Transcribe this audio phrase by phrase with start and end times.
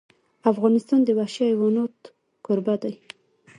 [0.51, 1.95] افغانستان د وحشي حیوانات
[2.45, 2.93] کوربه دی.